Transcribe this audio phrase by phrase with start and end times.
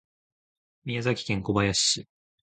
[0.83, 2.07] 宮崎県小林市